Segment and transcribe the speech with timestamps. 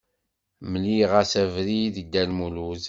[0.71, 2.79] Mliɣ-as abrid i Dda Lmulud.